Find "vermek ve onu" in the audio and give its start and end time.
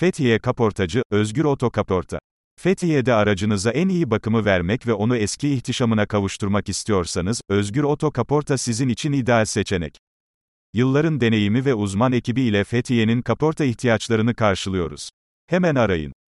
4.44-5.16